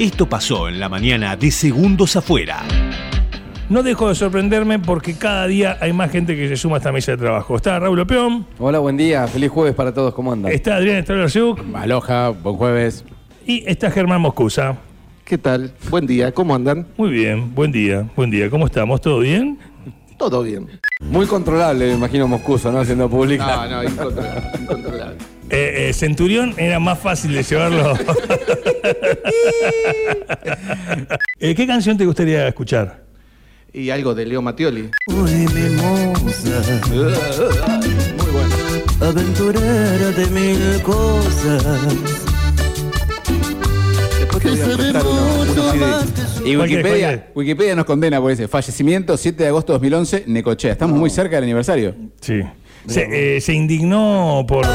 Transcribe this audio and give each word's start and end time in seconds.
Esto 0.00 0.28
pasó 0.28 0.68
en 0.68 0.80
la 0.80 0.88
mañana 0.88 1.36
de 1.36 1.50
Segundos 1.50 2.16
Afuera. 2.16 2.62
No 3.68 3.82
dejo 3.82 4.08
de 4.08 4.14
sorprenderme 4.14 4.78
porque 4.78 5.14
cada 5.14 5.46
día 5.46 5.78
hay 5.80 5.92
más 5.92 6.10
gente 6.10 6.36
que 6.36 6.48
se 6.48 6.56
suma 6.56 6.76
a 6.76 6.78
esta 6.78 6.92
mesa 6.92 7.12
de 7.12 7.18
trabajo. 7.18 7.56
Está 7.56 7.78
Raúl 7.78 7.98
Opeón, 8.00 8.46
Hola, 8.58 8.78
buen 8.80 8.96
día. 8.96 9.26
Feliz 9.26 9.50
jueves 9.50 9.74
para 9.74 9.94
todos. 9.94 10.12
¿Cómo 10.14 10.32
andan? 10.32 10.52
está 10.52 10.76
Adrián 10.76 10.98
Estrella 10.98 11.26
Aloha, 11.74 12.28
buen 12.30 12.56
jueves. 12.56 13.04
y 13.46 13.62
está 13.66 13.90
Germán 13.90 14.20
Moscusa. 14.20 14.76
¿Qué 15.24 15.38
tal? 15.38 15.72
Buen 15.88 16.06
día, 16.06 16.32
¿cómo 16.32 16.54
andan? 16.54 16.86
Muy 16.98 17.08
bien, 17.10 17.54
buen 17.54 17.72
día, 17.72 18.06
buen 18.14 18.30
día. 18.30 18.50
¿Cómo 18.50 18.66
estamos? 18.66 19.00
¿Todo 19.00 19.20
bien? 19.20 19.58
Todo 20.18 20.42
bien. 20.42 20.68
Muy 21.10 21.26
controlable, 21.26 21.86
me 21.88 21.94
imagino 21.94 22.26
Moscuso, 22.26 22.72
¿no? 22.72 22.80
Haciendo 22.80 23.08
pública. 23.08 23.66
no, 23.68 23.84
incontrolable. 23.84 24.50
incontrolable. 24.60 25.16
Eh, 25.50 25.88
eh, 25.88 25.92
Centurión 25.92 26.54
era 26.56 26.80
más 26.80 26.98
fácil 26.98 27.32
de 27.34 27.42
llevarlo. 27.42 27.94
Eh, 31.40 31.54
¿Qué 31.54 31.66
canción 31.66 31.98
te 31.98 32.06
gustaría 32.06 32.48
escuchar? 32.48 33.04
Y 33.72 33.90
algo 33.90 34.14
de 34.14 34.24
Leo 34.24 34.40
Mattioli. 34.40 34.90
Uy, 35.08 35.46
mimosa, 35.52 36.62
Muy 36.88 38.30
bueno. 38.32 38.56
aventurera 39.00 40.10
de 40.12 40.26
mil 40.28 40.82
cosas. 40.82 41.62
Después 44.18 44.42
te 44.42 44.50
voy 44.50 44.60
a 44.60 44.76
prestar 44.76 45.06
unos. 45.06 46.33
Y 46.44 46.56
Wikipedia. 46.56 47.28
Wikipedia 47.34 47.74
nos 47.74 47.84
condena 47.84 48.20
por 48.20 48.30
ese 48.30 48.48
fallecimiento 48.48 49.16
7 49.16 49.42
de 49.42 49.48
agosto 49.48 49.72
de 49.72 49.78
2011, 49.78 50.24
Necochea. 50.26 50.72
Estamos 50.72 50.98
muy 50.98 51.10
cerca 51.10 51.36
del 51.36 51.44
aniversario. 51.44 51.94
Sí. 52.20 52.42
Se, 52.86 53.36
eh, 53.36 53.40
se 53.40 53.54
indignó 53.54 54.44
por 54.46 54.66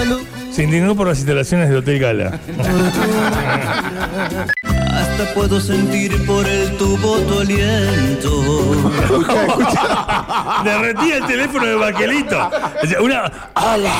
se 0.51 0.63
indignó 0.63 0.95
por 0.95 1.07
las 1.07 1.19
instalaciones 1.19 1.69
del 1.69 1.77
Hotel 1.77 1.99
Gala. 1.99 2.39
Hasta 4.63 5.33
puedo 5.35 5.61
sentir 5.61 6.25
por 6.25 6.47
el 6.47 6.75
tubo 6.77 7.19
tu 7.19 7.39
aliento. 7.39 8.31
Derretía 10.63 11.17
el 11.17 11.27
teléfono 11.27 11.67
de 11.67 11.75
Baquelito. 11.75 12.49
O 12.83 12.87
sea, 12.87 12.99
una. 13.01 13.31
¡Hola! 13.55 13.93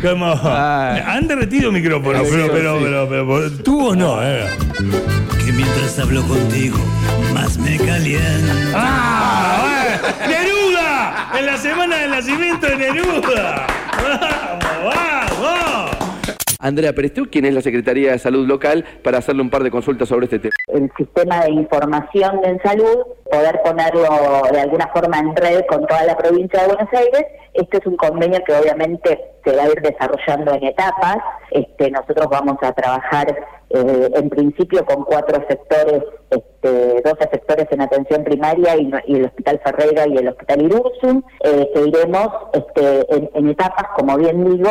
Como, 0.00 0.26
han 0.26 1.26
derretido 1.26 1.72
micrófonos, 1.72 2.22
pero, 2.30 2.44
sí, 2.44 2.50
pero, 2.52 2.78
sí. 2.78 2.84
pero, 2.84 3.08
pero, 3.08 3.26
pero 3.26 3.62
tubos 3.64 3.96
no, 3.96 4.22
eh. 4.22 4.46
Que 5.44 5.52
mientras 5.52 5.98
hablo 5.98 6.22
contigo, 6.22 6.78
más 7.34 7.58
me 7.58 7.76
calienta. 7.78 8.54
¡Ah! 8.74 9.98
bueno. 9.98 10.28
¡Neruda! 10.28 11.30
En 11.36 11.46
la 11.46 11.56
semana 11.56 11.96
del 11.96 12.10
nacimiento 12.10 12.66
de 12.66 12.76
Neruda. 12.76 13.66
¡Vamos, 13.96 15.40
vamos! 15.40 15.90
Andrea 16.60 16.92
Perestú, 16.92 17.28
quien 17.30 17.44
es 17.44 17.54
la 17.54 17.62
Secretaría 17.62 18.12
de 18.12 18.18
Salud 18.18 18.46
Local, 18.46 18.84
para 19.02 19.18
hacerle 19.18 19.42
un 19.42 19.50
par 19.50 19.62
de 19.62 19.70
consultas 19.70 20.08
sobre 20.08 20.26
este 20.26 20.38
tema. 20.38 20.52
El 20.68 20.90
sistema 20.96 21.40
de 21.44 21.52
información 21.52 22.40
en 22.44 22.60
salud, 22.62 23.06
poder 23.30 23.60
ponerlo 23.62 24.42
de 24.50 24.60
alguna 24.60 24.88
forma 24.88 25.18
en 25.18 25.34
red 25.36 25.64
con 25.66 25.86
toda 25.86 26.04
la 26.04 26.16
provincia 26.16 26.60
de 26.62 26.68
Buenos 26.68 26.92
Aires. 26.92 27.26
Este 27.54 27.78
es 27.78 27.86
un 27.86 27.96
convenio 27.96 28.42
que 28.44 28.54
obviamente 28.54 29.32
se 29.44 29.56
va 29.56 29.64
a 29.64 29.68
ir 29.68 29.80
desarrollando 29.82 30.54
en 30.54 30.64
etapas. 30.64 31.18
Este, 31.50 31.90
nosotros 31.90 32.26
vamos 32.30 32.56
a 32.62 32.72
trabajar 32.72 33.26
eh, 33.70 34.10
en 34.14 34.30
principio 34.30 34.84
con 34.86 35.04
cuatro 35.04 35.44
sectores, 35.48 36.02
este, 36.30 37.02
12 37.02 37.28
sectores 37.30 37.66
en 37.70 37.80
atención 37.82 38.24
primaria 38.24 38.76
y, 38.76 38.90
y 39.06 39.16
el 39.16 39.26
Hospital 39.26 39.60
Ferreira 39.64 40.06
y 40.06 40.16
el 40.16 40.28
Hospital 40.28 40.62
Irursum, 40.62 41.22
eh, 41.44 41.70
que 41.74 41.80
iremos 41.80 42.28
este, 42.52 43.14
en, 43.14 43.30
en 43.34 43.48
etapas, 43.48 43.88
como 43.96 44.16
bien 44.16 44.44
digo, 44.44 44.70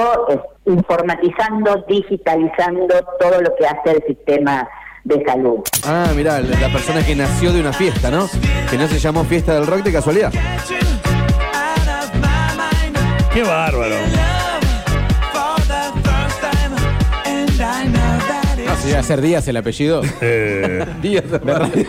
informatizando, 0.66 1.84
digitalizando 1.88 2.96
todo 3.20 3.42
lo 3.42 3.56
que 3.56 3.66
hace 3.66 3.98
el 3.98 4.04
sistema 4.08 4.68
de 5.08 5.24
salud. 5.26 5.60
Ah, 5.86 6.12
mirá, 6.16 6.42
la 6.42 6.72
persona 6.72 7.06
que 7.06 7.16
nació 7.16 7.54
de 7.54 7.62
una 7.62 7.72
fiesta, 7.72 8.12
¿no? 8.12 8.30
Que 8.70 8.78
no 8.78 8.88
se 8.88 9.00
llamó 9.00 9.24
Fiesta 9.24 9.54
del 9.56 9.66
Rock 9.66 9.84
de 9.84 9.94
casualidad. 9.94 10.34
¡Qué 13.34 13.44
bárbaro! 13.44 13.96
No, 18.66 18.76
si 18.82 18.90
iba 18.90 19.00
a 19.00 19.04
ser 19.04 19.22
Díaz 19.22 19.48
el 19.48 19.58
apellido. 19.58 20.02
Eh, 20.22 20.86
Díaz 21.02 21.32
de 21.32 21.40
radio. 21.40 21.86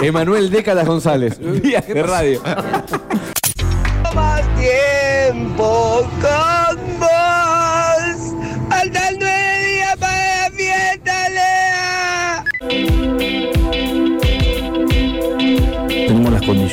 Emanuel 0.00 0.50
Décadas 0.50 0.86
González. 0.86 1.38
Díaz 1.62 1.86
de 1.86 2.02
radio. 2.02 2.42
más 4.14 4.42
tiempo 4.56 6.08
con 6.20 6.55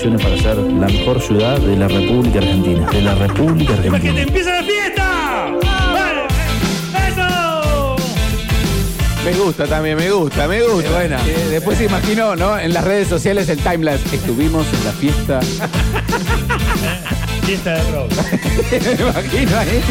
condiciones 0.04 0.22
para 0.22 0.38
ser 0.38 0.58
la 0.58 0.88
mejor 0.88 1.22
ciudad 1.22 1.58
de 1.60 1.78
la 1.78 1.88
República 1.88 2.40
Argentina. 2.40 2.90
De 2.90 3.02
la 3.02 3.16
República 3.16 3.74
¡Es 3.74 3.80
que 3.80 3.90
te 3.90 3.96
Argentina. 3.96 4.22
empieza 4.22 4.52
la 4.52 4.64
fiesta! 4.64 5.52
¡Vale! 5.94 6.22
¡Eso! 7.10 7.96
Me 9.24 9.32
gusta 9.34 9.66
también, 9.66 9.96
me 9.98 10.12
gusta, 10.12 10.48
me 10.48 10.62
gusta. 10.64 10.90
buena. 10.92 11.20
después 11.50 11.78
se 11.78 11.86
imaginó, 11.86 12.36
¿no? 12.36 12.60
En 12.60 12.74
las 12.74 12.84
redes 12.84 13.08
sociales 13.08 13.48
el 13.50 13.60
timelapse. 13.60 14.16
Estuvimos 14.16 14.66
en 14.74 14.86
la 14.86 14.92
fiesta. 14.92 15.40
Fiesta 17.46 17.72
de 17.74 17.92
rock. 17.92 18.12
me 18.72 19.04
imagino 19.04 19.58
ahí. 19.60 19.82